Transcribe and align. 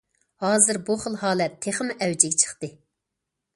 ھازىر 0.45 0.79
بۇ 0.87 0.95
خىل 1.03 1.19
ھالەت 1.25 1.59
تېخىمۇ 1.67 1.99
ئەۋجىگە 2.07 2.43
چىقتى. 2.47 2.73